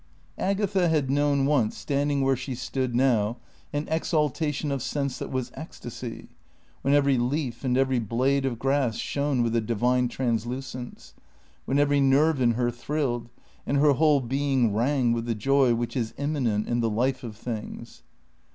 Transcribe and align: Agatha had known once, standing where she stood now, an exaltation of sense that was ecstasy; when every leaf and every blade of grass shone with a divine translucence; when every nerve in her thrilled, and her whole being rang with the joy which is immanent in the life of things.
Agatha 0.39 0.89
had 0.89 1.11
known 1.11 1.45
once, 1.45 1.77
standing 1.77 2.21
where 2.21 2.35
she 2.35 2.55
stood 2.55 2.95
now, 2.95 3.37
an 3.71 3.87
exaltation 3.87 4.71
of 4.71 4.81
sense 4.81 5.19
that 5.19 5.31
was 5.31 5.51
ecstasy; 5.53 6.27
when 6.81 6.91
every 6.95 7.19
leaf 7.19 7.63
and 7.63 7.77
every 7.77 7.99
blade 7.99 8.43
of 8.43 8.57
grass 8.57 8.95
shone 8.95 9.43
with 9.43 9.55
a 9.55 9.61
divine 9.61 10.07
translucence; 10.07 11.13
when 11.65 11.77
every 11.77 11.99
nerve 12.01 12.41
in 12.41 12.53
her 12.53 12.71
thrilled, 12.71 13.29
and 13.67 13.77
her 13.77 13.93
whole 13.93 14.21
being 14.21 14.73
rang 14.73 15.13
with 15.13 15.25
the 15.27 15.35
joy 15.35 15.75
which 15.75 15.95
is 15.95 16.15
immanent 16.17 16.67
in 16.67 16.79
the 16.79 16.89
life 16.89 17.23
of 17.23 17.35
things. 17.35 18.01